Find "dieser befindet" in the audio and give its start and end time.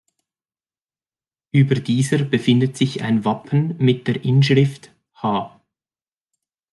1.75-2.75